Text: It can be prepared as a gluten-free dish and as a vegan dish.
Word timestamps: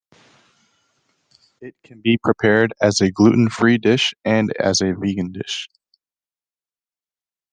It 1.61 1.75
can 1.83 2.01
be 2.01 2.17
prepared 2.17 2.73
as 2.81 3.01
a 3.01 3.11
gluten-free 3.11 3.77
dish 3.77 4.15
and 4.25 4.51
as 4.59 4.81
a 4.81 4.93
vegan 4.95 5.31
dish. 5.31 5.69